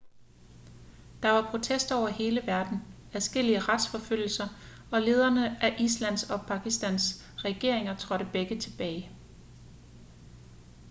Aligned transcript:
der 1.21 1.29
var 1.31 1.51
protester 1.51 1.95
over 1.95 2.09
hele 2.09 2.41
verden 2.45 2.79
adskillige 3.13 3.59
retsforfølgelser 3.59 4.47
og 4.91 5.01
lederne 5.01 5.63
af 5.63 5.75
islands 5.79 6.29
og 6.29 6.41
pakistans 6.47 7.25
regeringer 7.37 7.95
trådte 7.95 8.29
begge 8.33 8.59
tilbage 8.59 9.11